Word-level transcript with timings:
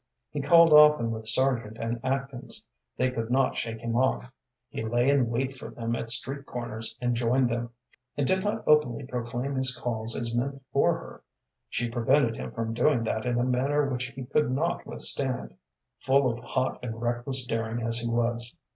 He 0.31 0.41
called 0.41 0.73
often 0.73 1.11
with 1.11 1.27
Sargent 1.27 1.77
and 1.77 1.99
Atkins. 2.03 2.67
They 2.97 3.11
could 3.11 3.29
not 3.29 3.55
shake 3.55 3.81
him 3.81 3.95
off. 3.95 4.31
He 4.67 4.81
lay 4.83 5.07
in 5.11 5.29
wait 5.29 5.55
for 5.55 5.69
them 5.69 5.95
at 5.95 6.09
street 6.09 6.47
corners, 6.47 6.97
and 6.99 7.13
joined 7.15 7.51
them. 7.51 7.69
He 8.15 8.23
never 8.23 8.25
saw 8.25 8.25
Ellen 8.25 8.25
alone, 8.25 8.25
and 8.25 8.27
did 8.27 8.43
not 8.43 8.63
openly 8.67 9.05
proclaim 9.05 9.55
his 9.57 9.75
calls 9.77 10.15
as 10.15 10.33
meant 10.33 10.63
for 10.73 10.95
her. 10.97 11.23
She 11.69 11.87
prevented 11.91 12.35
him 12.35 12.51
from 12.51 12.73
doing 12.73 13.03
that 13.03 13.27
in 13.27 13.37
a 13.39 13.43
manner 13.43 13.87
which 13.91 14.05
he 14.07 14.25
could 14.25 14.49
not 14.49 14.87
withstand, 14.87 15.55
full 15.99 16.31
of 16.31 16.39
hot 16.43 16.79
and 16.81 16.99
reckless 16.99 17.45
daring 17.45 17.83
as 17.83 17.99
he 17.99 18.09
was. 18.09 18.55